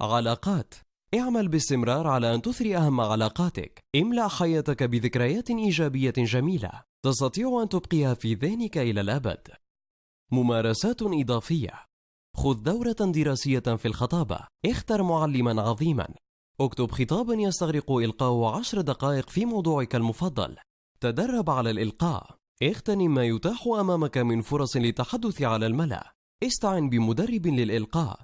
علاقات. 0.00 0.74
اعمل 1.14 1.48
باستمرار 1.48 2.06
على 2.06 2.34
أن 2.34 2.42
تثري 2.42 2.76
أهم 2.76 3.00
علاقاتك. 3.00 3.84
املأ 3.96 4.28
حياتك 4.28 4.82
بذكريات 4.82 5.50
إيجابية 5.50 6.14
جميلة. 6.16 6.82
تستطيع 7.04 7.62
أن 7.62 7.68
تبقيها 7.68 8.14
في 8.14 8.34
ذهنك 8.34 8.78
إلى 8.78 9.00
الأبد. 9.00 9.48
ممارسات 10.32 11.02
إضافية. 11.02 11.86
خذ 12.36 12.54
دورة 12.54 12.96
دراسية 13.00 13.76
في 13.76 13.88
الخطابة. 13.88 14.38
اختر 14.66 15.02
معلما 15.02 15.62
عظيما. 15.62 16.08
اكتب 16.60 16.90
خطابا 16.90 17.34
يستغرق 17.34 17.92
إلقاءه 17.92 18.58
عشر 18.58 18.80
دقائق 18.80 19.30
في 19.30 19.44
موضوعك 19.44 19.94
المفضل. 19.94 20.56
تدرب 21.00 21.50
على 21.50 21.70
الإلقاء. 21.70 22.36
اغتنم 22.62 23.14
ما 23.14 23.24
يتاح 23.24 23.66
أمامك 23.66 24.18
من 24.18 24.40
فرص 24.40 24.76
للتحدث 24.76 25.42
على 25.42 25.66
الملأ. 25.66 26.12
استعن 26.42 26.88
بمدرب 26.90 27.46
للإلقاء. 27.46 28.20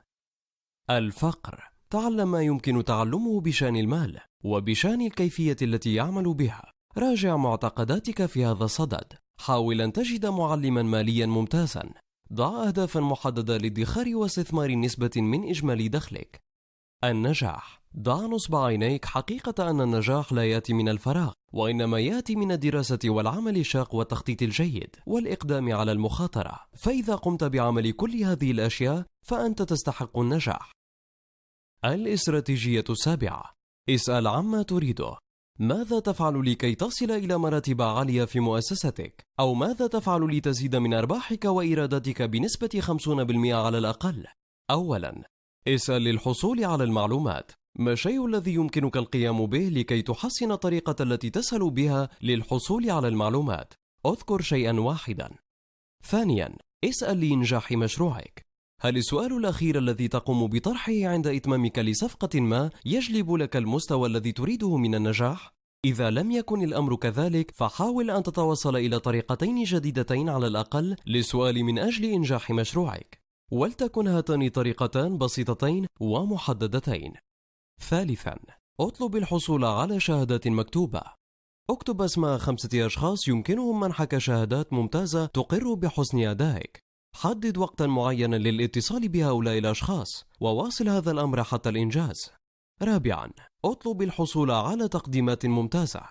الفقر. 0.91 1.73
تعلم 1.91 2.31
ما 2.31 2.43
يمكن 2.43 2.85
تعلمه 2.85 3.41
بشأن 3.41 3.77
المال 3.77 4.21
وبشأن 4.45 5.01
الكيفية 5.01 5.57
التي 5.63 5.95
يعمل 5.95 6.35
بها. 6.35 6.73
راجع 6.99 7.37
معتقداتك 7.37 8.27
في 8.27 8.45
هذا 8.45 8.65
الصدد. 8.65 9.13
حاول 9.41 9.81
أن 9.81 9.93
تجد 9.93 10.27
معلما 10.27 10.83
ماليا 10.83 11.27
ممتازا. 11.27 11.91
ضع 12.33 12.67
أهدافا 12.67 13.01
محددة 13.01 13.57
لادخار 13.57 14.17
واستثمار 14.17 14.75
نسبة 14.75 15.11
من 15.17 15.49
إجمالي 15.49 15.89
دخلك. 15.89 16.41
النجاح. 17.05 17.82
ضع 17.99 18.27
نصب 18.27 18.55
عينيك 18.55 19.05
حقيقة 19.05 19.71
أن 19.71 19.81
النجاح 19.81 20.33
لا 20.33 20.51
يأتي 20.51 20.73
من 20.73 20.89
الفراغ 20.89 21.33
وإنما 21.53 22.01
يأتي 22.01 22.37
من 22.37 22.53
الدراسة 22.53 22.99
والعمل 23.05 23.57
الشاق 23.57 23.95
والتخطيط 23.95 24.43
الجيد 24.43 24.97
والإقدام 25.07 25.73
على 25.73 25.93
المخاطرة 25.93 26.59
فإذا 26.77 27.15
قمت 27.15 27.45
بعمل 27.45 27.93
كل 27.93 28.17
هذه 28.17 28.51
الأشياء 28.51 29.07
فأنت 29.27 29.63
تستحق 29.63 30.19
النجاح 30.19 30.73
الاستراتيجية 31.85 32.85
السابعة 32.91 33.53
اسأل 33.91 34.27
عما 34.27 34.63
تريده 34.63 35.17
ماذا 35.59 36.01
تفعل 36.01 36.51
لكي 36.51 36.75
تصل 36.75 37.11
إلى 37.11 37.39
مراتب 37.39 37.83
عالية 37.83 38.25
في 38.25 38.41
مؤسستك؟ 38.41 39.27
أو 39.41 39.55
ماذا 39.55 39.87
تفعل 39.87 40.37
لتزيد 40.37 40.77
من 40.77 40.95
أرباحك 40.95 41.45
وإيراداتك 41.45 42.23
بنسبة 42.23 42.81
50% 42.81 43.55
على 43.55 43.79
الأقل؟ 43.79 44.27
أولاً، 44.71 45.23
اسأل 45.69 46.03
للحصول 46.03 46.65
على 46.65 46.85
المعلومات. 46.85 47.53
ما 47.79 47.93
الشيء 47.93 48.27
الذي 48.27 48.55
يمكنك 48.55 48.97
القيام 48.97 49.47
به 49.47 49.69
لكي 49.69 50.03
تحسن 50.03 50.53
الطريقة 50.53 51.03
التي 51.03 51.31
تسأل 51.31 51.71
بها 51.71 52.09
للحصول 52.23 52.91
على 52.91 53.09
المعلومات؟ 53.09 53.75
أذكر 54.07 54.41
شيئا 54.41 54.81
واحدا. 54.81 55.31
ثانيا، 56.05 56.57
اسأل 56.85 57.21
لإنجاح 57.21 57.73
مشروعك. 57.73 58.47
هل 58.81 58.97
السؤال 58.97 59.33
الأخير 59.37 59.79
الذي 59.79 60.09
تقوم 60.09 60.47
بطرحه 60.47 60.93
عند 61.05 61.27
إتمامك 61.27 61.79
لصفقة 61.79 62.41
ما 62.41 62.71
يجلب 62.85 63.33
لك 63.33 63.57
المستوى 63.57 64.09
الذي 64.09 64.33
تريده 64.33 64.77
من 64.77 64.95
النجاح؟ 64.95 65.53
إذا 65.85 66.11
لم 66.11 66.31
يكن 66.31 66.63
الأمر 66.63 66.97
كذلك 66.97 67.51
فحاول 67.55 68.11
أن 68.11 68.23
تتوصل 68.23 68.77
إلى 68.77 69.01
طريقتين 69.01 69.65
جديدتين 69.65 70.29
على 70.29 70.47
الأقل 70.47 70.97
للسؤال 71.07 71.65
من 71.65 71.79
أجل 71.79 72.05
إنجاح 72.05 72.51
مشروعك 72.51 73.19
ولتكن 73.53 74.07
هاتان 74.07 74.49
طريقتان 74.49 75.19
بسيطتين 75.19 75.87
ومحددتين 76.01 77.13
ثالثا. 77.83 78.37
اطلب 78.81 79.17
الحصول 79.17 79.65
على 79.65 80.01
شهادات 80.01 80.49
مكتوبة. 80.49 81.03
اكتب 81.71 82.03
اسماء 82.03 82.39
خمسة 82.39 82.87
أشخاص 82.87 83.29
يمكنهم 83.29 83.81
منحك 83.81 84.19
شهادات 84.19 84.73
ممتازة 84.73 85.27
تقر 85.27 85.75
بحسن 85.75 86.19
أدائك. 86.19 86.79
حدد 87.17 87.59
وقتا 87.59 87.87
معينا 87.87 88.37
للاتصال 88.37 89.09
بهؤلاء 89.09 89.59
الأشخاص 89.59 90.25
وواصل 90.41 90.89
هذا 90.89 91.11
الأمر 91.11 91.45
حتى 91.45 91.69
الإنجاز. 91.69 92.31
رابعا. 92.83 93.31
اطلب 93.65 94.03
الحصول 94.03 94.51
على 94.51 94.89
تقديمات 94.89 95.47
ممتازة. 95.47 96.03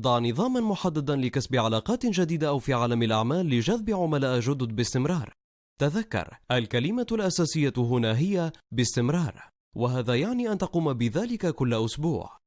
ضع 0.00 0.18
نظاما 0.18 0.60
محددا 0.60 1.16
لكسب 1.16 1.56
علاقات 1.56 2.06
جديدة 2.06 2.48
أو 2.48 2.58
في 2.58 2.74
عالم 2.74 3.02
الأعمال 3.02 3.46
لجذب 3.46 3.90
عملاء 3.90 4.40
جدد 4.40 4.76
باستمرار. 4.76 5.32
تذكر 5.80 6.38
الكلمة 6.50 7.06
الأساسية 7.12 7.72
هنا 7.76 8.18
هي 8.18 8.52
باستمرار. 8.72 9.55
وهذا 9.76 10.14
يعني 10.14 10.52
أن 10.52 10.58
تقوم 10.58 10.92
بذلك 10.92 11.54
كل 11.54 11.74
أسبوع. 11.74 12.38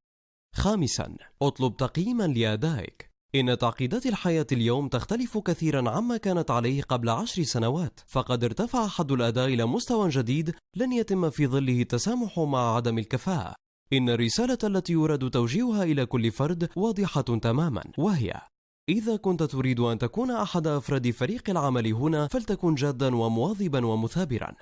خامسا 0.55 1.17
اطلب 1.41 1.77
تقييما 1.77 2.27
لأدائك. 2.27 3.09
إن 3.35 3.57
تعقيدات 3.57 4.05
الحياة 4.05 4.47
اليوم 4.51 4.87
تختلف 4.87 5.37
كثيرا 5.37 5.89
عما 5.89 6.17
كانت 6.17 6.51
عليه 6.51 6.81
قبل 6.81 7.09
عشر 7.09 7.43
سنوات 7.43 7.99
فقد 8.07 8.43
ارتفع 8.43 8.87
حد 8.87 9.11
الأداء 9.11 9.47
إلى 9.47 9.65
مستوى 9.65 10.09
جديد 10.09 10.55
لن 10.75 10.91
يتم 10.91 11.29
في 11.29 11.47
ظله 11.47 11.81
التسامح 11.81 12.39
مع 12.39 12.75
عدم 12.75 12.97
الكفاءة. 12.97 13.55
إن 13.93 14.09
الرسالة 14.09 14.57
التي 14.63 14.93
يراد 14.93 15.29
توجيهها 15.29 15.83
إلى 15.83 16.05
كل 16.05 16.31
فرد 16.31 16.69
واضحة 16.75 17.21
تماما 17.21 17.83
وهي 17.97 18.41
إذا 18.89 19.15
كنت 19.15 19.43
تريد 19.43 19.79
أن 19.79 19.97
تكون 19.97 20.31
أحد 20.31 20.67
أفراد 20.67 21.11
فريق 21.11 21.49
العمل 21.49 21.93
هنا 21.93 22.27
فلتكن 22.27 22.75
جادا 22.75 23.15
ومواظبا 23.15 23.85
ومثابرا. 23.85 24.55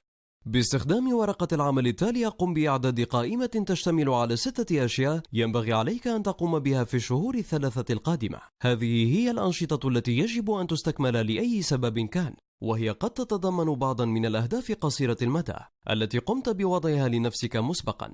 باستخدام 0.48 1.14
ورقة 1.14 1.48
العمل 1.52 1.88
التالية 1.88 2.28
قم 2.28 2.54
بإعداد 2.54 3.02
قائمة 3.02 3.46
تشتمل 3.46 4.10
على 4.10 4.36
ستة 4.36 4.86
أشياء 4.86 5.22
ينبغي 5.34 5.74
عليك 5.74 6.08
أن 6.08 6.24
تقوم 6.24 6.60
بها 6.60 6.84
في 6.84 6.94
الشهور 6.94 7.36
الثلاثة 7.36 7.94
القادمة. 7.94 8.40
هذه 8.62 9.16
هي 9.16 9.32
الأنشطة 9.32 9.88
التي 9.88 10.18
يجب 10.18 10.52
أن 10.52 10.68
تستكمل 10.68 11.36
لأي 11.36 11.62
سبب 11.62 12.00
كان 12.00 12.34
وهي 12.62 12.90
قد 12.90 13.10
تتضمن 13.10 13.76
بعضا 13.76 14.06
من 14.06 14.26
الأهداف 14.26 14.72
قصيرة 14.72 15.18
المدى 15.22 15.58
التي 15.90 16.20
قمت 16.20 16.50
بوضعها 16.50 17.08
لنفسك 17.08 17.56
مسبقا. 17.56 18.12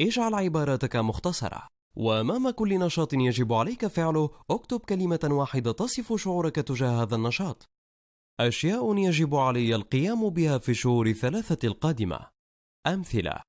اجعل 0.00 0.34
عباراتك 0.34 0.96
مختصرة 0.96 1.62
وأمام 1.96 2.50
كل 2.50 2.78
نشاط 2.78 3.14
يجب 3.14 3.52
عليك 3.52 3.86
فعله 3.86 4.30
اكتب 4.50 4.80
كلمة 4.80 5.28
واحدة 5.30 5.72
تصف 5.72 6.16
شعورك 6.16 6.56
تجاه 6.56 7.02
هذا 7.02 7.16
النشاط. 7.16 7.68
أشياء 8.40 8.96
يجب 8.98 9.34
علي 9.34 9.74
القيام 9.74 10.28
بها 10.28 10.58
في 10.58 10.68
الشهور 10.68 11.06
الثلاثة 11.06 11.68
القادمة. 11.68 12.18
أمثلة 12.86 13.40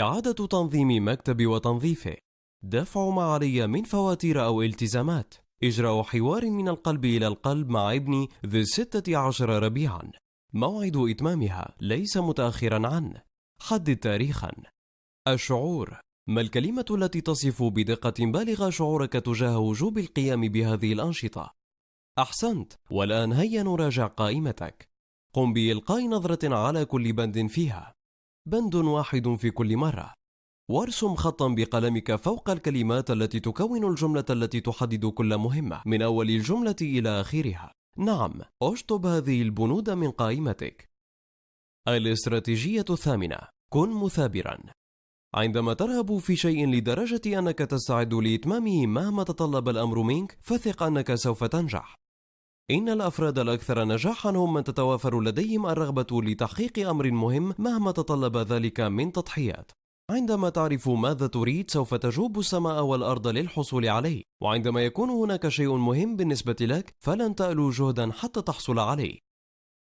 إعادة 0.00 0.46
تنظيم 0.46 1.08
مكتبي 1.08 1.46
وتنظيفه. 1.46 2.16
دفع 2.62 3.10
ما 3.10 3.22
علي 3.22 3.66
من 3.66 3.82
فواتير 3.82 4.44
أو 4.44 4.62
التزامات. 4.62 5.34
إجراء 5.62 6.02
حوار 6.02 6.50
من 6.50 6.68
القلب 6.68 7.04
إلى 7.04 7.26
القلب 7.26 7.68
مع 7.68 7.94
ابني 7.94 8.28
ذي 8.46 8.60
الستة 8.60 9.16
عشر 9.16 9.62
ربيعا. 9.62 10.10
موعد 10.52 10.96
إتمامها 10.96 11.74
ليس 11.80 12.16
متأخرا 12.16 12.86
عنه 12.86 13.22
حدد 13.60 13.96
تاريخا. 13.96 14.52
الشعور 15.28 16.00
ما 16.28 16.40
الكلمة 16.40 16.84
التي 16.90 17.20
تصف 17.20 17.62
بدقة 17.62 18.14
بالغة 18.26 18.70
شعورك 18.70 19.12
تجاه 19.12 19.58
وجوب 19.58 19.98
القيام 19.98 20.48
بهذه 20.48 20.92
الأنشطة؟ 20.92 21.57
أحسنت 22.18 22.72
والآن 22.90 23.32
هيا 23.32 23.62
نراجع 23.62 24.06
قائمتك. 24.06 24.88
قم 25.34 25.52
بإلقاء 25.52 26.08
نظرة 26.08 26.54
على 26.56 26.84
كل 26.84 27.12
بند 27.12 27.46
فيها. 27.46 27.94
بند 28.48 28.74
واحد 28.74 29.34
في 29.34 29.50
كل 29.50 29.76
مرة. 29.76 30.14
وارسم 30.70 31.14
خطا 31.14 31.48
بقلمك 31.48 32.14
فوق 32.14 32.50
الكلمات 32.50 33.10
التي 33.10 33.40
تكون 33.40 33.90
الجملة 33.90 34.24
التي 34.30 34.60
تحدد 34.60 35.06
كل 35.06 35.36
مهمة 35.36 35.82
من 35.86 36.02
أول 36.02 36.30
الجملة 36.30 36.76
إلى 36.82 37.20
آخرها. 37.20 37.72
نعم 37.96 38.40
أشطب 38.62 39.06
هذه 39.06 39.42
البنود 39.42 39.90
من 39.90 40.10
قائمتك. 40.10 40.88
الاستراتيجية 41.88 42.84
الثامنة. 42.90 43.38
كن 43.72 43.90
مثابرا. 43.90 44.58
عندما 45.34 45.74
ترهب 45.74 46.18
في 46.18 46.36
شيء 46.36 46.68
لدرجة 46.68 47.38
أنك 47.38 47.58
تستعد 47.58 48.14
لإتمامه 48.14 48.86
مهما 48.86 49.24
تطلب 49.24 49.68
الأمر 49.68 50.02
منك 50.02 50.38
فثق 50.42 50.82
أنك 50.82 51.14
سوف 51.14 51.44
تنجح. 51.44 51.94
إن 52.70 52.88
الأفراد 52.88 53.38
الأكثر 53.38 53.84
نجاحا 53.84 54.30
هم 54.30 54.52
من 54.54 54.64
تتوافر 54.64 55.20
لديهم 55.20 55.66
الرغبة 55.66 56.22
لتحقيق 56.22 56.88
أمر 56.88 57.10
مهم 57.10 57.54
مهما 57.58 57.92
تطلب 57.92 58.36
ذلك 58.36 58.80
من 58.80 59.12
تضحيات. 59.12 59.72
عندما 60.10 60.48
تعرف 60.48 60.88
ماذا 60.88 61.26
تريد 61.26 61.70
سوف 61.70 61.94
تجوب 61.94 62.38
السماء 62.38 62.82
والأرض 62.82 63.26
للحصول 63.28 63.88
عليه. 63.88 64.22
وعندما 64.42 64.80
يكون 64.80 65.10
هناك 65.10 65.48
شيء 65.48 65.76
مهم 65.76 66.16
بالنسبة 66.16 66.56
لك 66.60 66.94
فلن 67.00 67.34
تألو 67.34 67.70
جهدا 67.70 68.12
حتى 68.12 68.42
تحصل 68.42 68.78
عليه. 68.78 69.18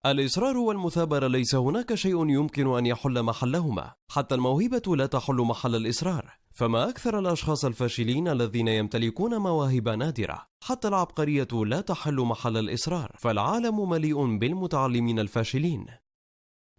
الإصرار 0.05 0.57
والمثابرة 0.57 1.27
ليس 1.27 1.55
هناك 1.55 1.93
شيء 1.93 2.29
يمكن 2.29 2.77
أن 2.77 2.85
يحل 2.85 3.23
محلهما. 3.23 3.93
حتى 4.11 4.35
الموهبة 4.35 4.95
لا 4.95 5.05
تحل 5.05 5.35
محل 5.35 5.75
الإصرار. 5.75 6.33
فما 6.57 6.89
أكثر 6.89 7.19
الأشخاص 7.19 7.65
الفاشلين 7.65 8.27
الذين 8.27 8.67
يمتلكون 8.67 9.37
مواهب 9.37 9.89
نادرة 9.89 10.47
حتى 10.63 10.87
العبقرية 10.87 11.47
لا 11.53 11.81
تحل 11.81 12.15
محل 12.15 12.57
الإصرار 12.57 13.15
فالعالم 13.17 13.89
مليء 13.89 14.37
بالمتعلمين 14.37 15.19
الفاشلين. 15.19 15.85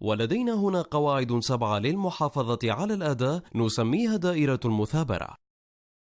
ولدينا 0.01 0.53
هنا 0.53 0.81
قواعد 0.81 1.39
سبعة 1.39 1.79
للمحافظة 1.79 2.59
على 2.63 2.93
الأداء 2.93 3.43
نسميها 3.55 4.15
دائرة 4.15 4.59
المثابرة. 4.65 5.35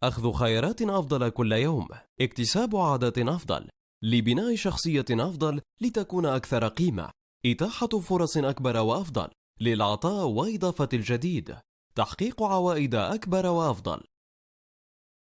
أخذ 0.02 0.32
خيارات 0.32 0.82
أفضل 0.82 1.28
كل 1.28 1.52
يوم 1.52 1.88
اكتساب 2.20 2.76
عادات 2.76 3.18
أفضل 3.18 3.68
لبناء 4.02 4.54
شخصية 4.54 5.06
أفضل 5.10 5.60
لتكون 5.80 6.26
أكثر 6.26 6.68
قيمة 6.68 7.10
إتاحة 7.46 7.88
فرص 7.88 8.36
أكبر 8.36 8.76
وأفضل 8.76 9.28
للعطاء 9.60 10.26
وإضافة 10.26 10.88
الجديد. 10.92 11.56
تحقيق 11.98 12.42
عوائد 12.42 12.94
أكبر 12.94 13.46
وأفضل. 13.46 14.00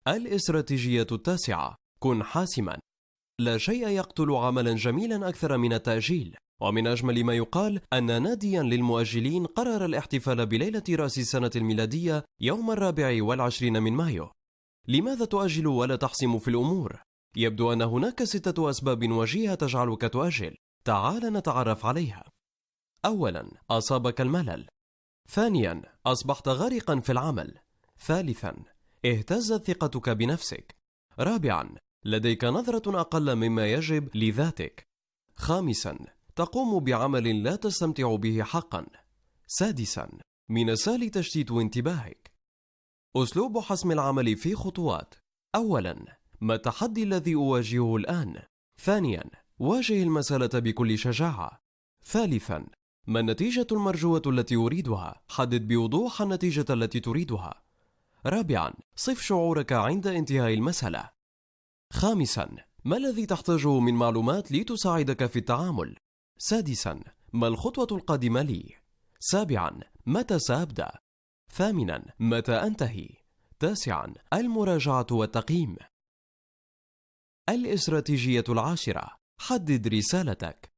الاستراتيجية 0.08 1.06
التاسعة 1.12 1.76
كن 1.98 2.22
حاسما. 2.22 2.78
لا 3.40 3.58
شيء 3.58 3.88
يقتل 3.88 4.30
عملا 4.30 4.74
جميلا 4.74 5.28
أكثر 5.28 5.56
من 5.56 5.72
التأجيل. 5.72 6.36
ومن 6.62 6.86
أجمل 6.86 7.24
ما 7.24 7.34
يقال 7.34 7.80
أن 7.92 8.22
ناديا 8.22 8.62
للمؤجلين 8.62 9.46
قرر 9.46 9.84
الاحتفال 9.84 10.46
بليلة 10.46 10.82
رأس 10.90 11.18
السنة 11.18 11.50
الميلادية 11.56 12.24
يوم 12.40 12.70
الرابع 12.70 13.22
والعشرين 13.22 13.82
من 13.82 13.92
مايو. 13.92 14.28
لماذا 14.88 15.24
تؤجل 15.24 15.66
ولا 15.66 15.96
تحسم 15.96 16.38
في 16.38 16.48
الأمور؟ 16.48 17.02
يبدو 17.36 17.72
أن 17.72 17.82
هناك 17.82 18.24
ستة 18.24 18.70
أسباب 18.70 19.10
وجيهة 19.10 19.54
تجعلك 19.54 20.12
تؤجل. 20.12 20.56
تعال 20.84 21.32
نتعرف 21.32 21.86
عليها. 21.86 22.24
أولا 23.04 23.50
أصابك 23.70 24.20
الملل. 24.20 24.68
ثانيا 25.30 25.82
أصبحت 26.06 26.48
غارقا 26.48 27.00
في 27.00 27.12
العمل. 27.12 27.58
ثالثا 28.00 28.56
اهتزت 29.04 29.64
ثقتك 29.64 30.08
بنفسك. 30.08 30.76
رابعا 31.18 31.74
لديك 32.04 32.44
نظرة 32.44 33.00
أقل 33.00 33.34
مما 33.34 33.66
يجب 33.66 34.16
لذاتك. 34.16 34.88
خامسا 35.36 35.98
تقوم 36.36 36.84
بعمل 36.84 37.42
لا 37.42 37.56
تستمتع 37.56 38.16
به 38.16 38.42
حقا. 38.42 38.86
سادسا 39.46 40.10
من 40.48 40.70
السهل 40.70 41.10
تشتيت 41.10 41.50
انتباهك. 41.50 42.30
أسلوب 43.16 43.58
حسم 43.58 43.92
العمل 43.92 44.36
في 44.36 44.54
خطوات. 44.54 45.14
أولا 45.54 46.18
ما 46.40 46.54
التحدي 46.54 47.02
الذي 47.02 47.34
أواجهه 47.34 47.96
الآن؟ 47.96 48.42
ثانيا 48.80 49.24
واجه 49.58 50.02
المسألة 50.02 50.60
بكل 50.60 50.98
شجاعة. 50.98 51.60
ثالثا 52.04 52.66
ما 53.10 53.20
النتيجة 53.20 53.66
المرجوة 53.72 54.22
التي 54.26 54.56
أريدها؟ 54.56 55.22
حدد 55.28 55.68
بوضوح 55.68 56.22
النتيجة 56.22 56.64
التي 56.70 57.00
تريدها 57.00 57.62
رابعا 58.26 58.72
صف 58.96 59.20
شعورك 59.20 59.72
عند 59.72 60.06
انتهاء 60.06 60.54
المسألة 60.54 61.10
خامسا 61.92 62.56
ما 62.84 62.96
الذي 62.96 63.26
تحتاجه 63.26 63.78
من 63.78 63.94
معلومات 63.94 64.52
لتساعدك 64.52 65.26
في 65.26 65.38
التعامل؟ 65.38 65.96
سادسا 66.38 67.00
ما 67.32 67.48
الخطوة 67.48 67.98
القادمة 67.98 68.42
لي؟ 68.42 68.74
سابعا 69.20 69.80
متى 70.06 70.38
سأبدأ؟ 70.38 70.90
ثامنا 71.52 72.14
متى 72.20 72.52
أنتهي؟ 72.52 73.08
تاسعا 73.58 74.14
المراجعة 74.32 75.06
والتقييم 75.10 75.76
الاستراتيجية 77.48 78.44
العاشرة 78.48 79.10
حدد 79.38 79.88
رسالتك 79.88 80.69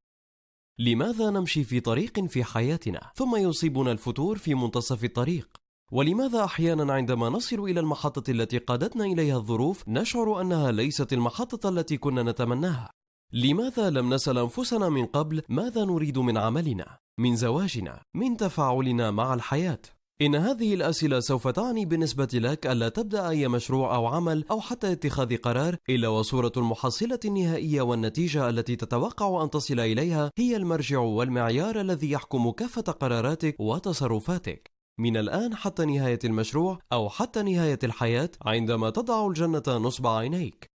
لماذا 0.79 1.31
نمشي 1.31 1.65
في 1.65 1.81
طريق 1.81 2.21
في 2.25 2.45
حياتنا؟ 2.45 3.11
ثم 3.15 3.37
يصيبنا 3.37 3.93
الفتور 3.93 4.39
في 4.39 4.55
منتصف 4.55 5.05
الطريق؟ 5.05 5.49
ولماذا 5.93 6.45
أحيانا 6.45 6.93
عندما 6.93 7.29
نصل 7.29 7.61
إلى 7.61 7.81
المحطة 7.81 8.31
التي 8.31 8.59
قادتنا 8.59 9.05
إليها 9.05 9.37
الظروف 9.37 9.89
نشعر 9.89 10.41
أنها 10.41 10.73
ليست 10.73 11.13
المحطة 11.13 11.69
التي 11.69 11.97
كنا 11.97 12.23
نتمناها؟ 12.23 12.91
لماذا 13.33 13.91
لم 13.91 14.15
نسال 14.15 14.39
أنفسنا 14.39 14.89
من 14.89 15.07
قبل؟ 15.07 15.43
ماذا 15.49 15.85
نريد 15.85 16.19
من 16.19 16.39
عملنا؟ 16.39 16.99
من 17.19 17.37
زواجنا؟ 17.37 18.03
من 18.15 18.37
تفاعلنا 18.37 19.11
مع 19.11 19.35
الحياة؟ 19.35 19.79
إن 20.23 20.35
هذه 20.35 20.75
الأسئلة 20.75 21.21
سوف 21.21 21.49
تعني 21.49 21.85
بالنسبة 21.85 22.29
لك 22.35 22.67
ألا 22.67 22.89
تبدأ 22.89 23.29
أي 23.29 23.49
مشروع 23.49 23.95
أو 23.95 24.07
عمل 24.07 24.45
أو 24.51 24.61
حتى 24.61 24.93
اتخاذ 24.93 25.37
قرار 25.37 25.77
إلا 25.89 26.09
وصورة 26.09 26.53
المحصلة 26.57 27.21
النهائية 27.25 27.83
والنتيجة 27.83 28.49
التي 28.49 28.77
تتوقع 28.77 29.45
أن 29.45 29.51
تصل 29.51 29.81
إليها 29.81 30.31
هي 30.39 30.57
المرجع 30.57 30.99
والمعيار 30.99 31.81
الذي 31.81 32.11
يحكم 32.11 32.51
كافة 32.51 32.83
قراراتك 32.83 33.61
وتصرفاتك. 33.61 34.71
من 35.01 35.17
الآن 35.17 35.55
حتى 35.55 35.85
نهاية 35.85 36.19
المشروع 36.25 36.79
أو 36.93 37.09
حتى 37.09 37.43
نهاية 37.43 37.79
الحياة 37.85 38.31
عندما 38.43 38.91
تضع 38.91 39.27
الجنة 39.27 39.63
نصب 39.69 40.07
عينيك. 40.07 40.67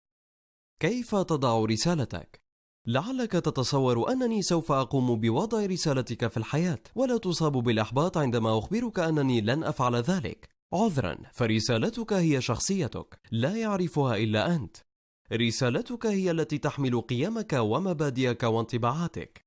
كيف 0.81 1.15
تضع 1.15 1.65
رسالتك؟ 1.65 2.46
لعلك 2.89 3.31
تتصور 3.31 4.11
أنني 4.11 4.41
سوف 4.41 4.71
أقوم 4.71 5.19
بوضع 5.19 5.65
رسالتك 5.65 6.27
في 6.27 6.37
الحياة 6.37 6.79
ولا 6.95 7.17
تصاب 7.17 7.51
بالإحباط 7.51 8.17
عندما 8.17 8.57
أخبرك 8.57 8.99
أنني 8.99 9.41
لن 9.41 9.63
أفعل 9.63 9.95
ذلك 9.95 10.49
عذرا 10.73 11.17
فرسالتك 11.33 12.13
هي 12.13 12.41
شخصيتك 12.41 13.19
لا 13.31 13.55
يعرفها 13.55 14.17
إلا 14.17 14.55
أنت 14.55 14.77
رسالتك 15.33 16.05
هي 16.05 16.31
التي 16.31 16.57
تحمل 16.57 17.01
قيمك 17.01 17.53
ومبادئك 17.53 18.43
وانطباعاتك 18.43 19.45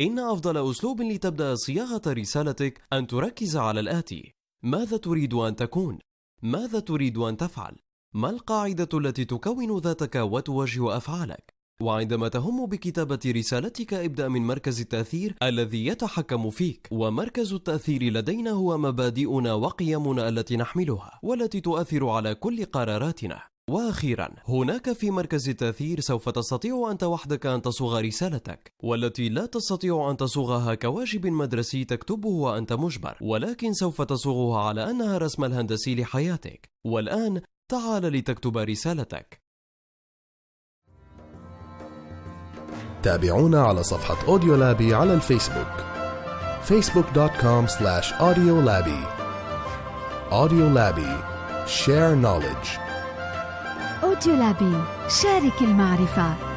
إن 0.00 0.18
أفضل 0.18 0.70
أسلوب 0.70 1.02
لتبدأ 1.02 1.54
صياغة 1.54 2.02
رسالتك 2.06 2.80
أن 2.92 3.06
تركز 3.06 3.56
على 3.56 3.80
الآتي 3.80 4.34
ماذا 4.62 4.96
تريد 4.96 5.34
أن 5.34 5.56
تكون؟ 5.56 5.98
ماذا 6.42 6.80
تريد 6.80 7.18
أن 7.18 7.36
تفعل؟ 7.36 7.76
ما 8.14 8.30
القاعدة 8.30 8.88
التي 8.94 9.24
تكون 9.24 9.78
ذاتك 9.78 10.16
وتوجه 10.16 10.96
أفعالك؟ 10.96 11.51
وعندما 11.82 12.28
تهم 12.28 12.66
بكتابة 12.66 13.18
رسالتك 13.26 13.94
ابدأ 13.94 14.28
من 14.28 14.46
مركز 14.46 14.80
التأثير 14.80 15.34
الذي 15.42 15.86
يتحكم 15.86 16.50
فيك. 16.50 16.88
ومركز 16.90 17.52
التأثير 17.52 18.02
لدينا 18.02 18.50
هو 18.50 18.78
مبادئنا 18.78 19.52
وقيمنا 19.52 20.28
التي 20.28 20.56
نحملها 20.56 21.20
والتي 21.22 21.60
تؤثر 21.60 22.08
على 22.08 22.34
كل 22.34 22.64
قراراتنا. 22.64 23.42
وأخيرا 23.70 24.28
هناك 24.48 24.92
في 24.92 25.10
مركز 25.10 25.48
التأثير 25.48 26.00
سوف 26.00 26.28
تستطيع 26.28 26.90
انت 26.90 27.04
وحدك 27.04 27.46
أن 27.46 27.62
تصوغ 27.62 28.00
رسالتك. 28.00 28.72
والتي 28.82 29.28
لا 29.28 29.46
تستطيع 29.46 30.10
أن 30.10 30.16
تصوغها 30.16 30.74
كواجب 30.74 31.26
مدرسي 31.26 31.84
تكتبه 31.84 32.28
وأنت 32.28 32.72
مجبر. 32.72 33.18
ولكن 33.20 33.72
سوف 33.72 34.02
تصوغها 34.02 34.60
على 34.60 34.90
أنها 34.90 35.18
رسم 35.18 35.44
الهندسي 35.44 35.94
لحياتك. 35.94 36.68
والآن 36.86 37.40
تعال 37.70 38.02
لتكتب 38.02 38.58
رسالتك. 38.58 39.41
تابعونا 43.02 43.62
على 43.62 43.82
صفحة 43.82 44.16
أوديو 44.28 44.56
لابي 44.56 44.94
على 44.94 45.14
الفيسبوك. 45.14 45.72
facebook.com 46.68 47.66
slash 47.68 48.12
audiolabby 48.20 49.22
audio 50.32 50.66
labby. 50.78 51.12
Share 51.66 52.14
knowledge. 52.24 52.78
أوديو 54.04 54.34
لابي. 54.34 54.84
شارك 55.08 55.62
المعرفة. 55.62 56.51